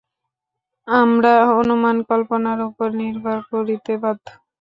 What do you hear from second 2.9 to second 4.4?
নির্ভর করিতে বাধ্য।